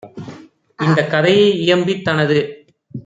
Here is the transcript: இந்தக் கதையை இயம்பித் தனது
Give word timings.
இந்தக் 0.79 1.09
கதையை 1.09 1.47
இயம்பித் 1.59 2.03
தனது 2.03 2.39